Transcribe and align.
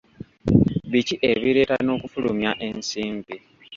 Biki 0.91 1.15
ebireeta 1.31 1.75
n'okufulumya 1.83 2.51
ensimbi? 2.67 3.35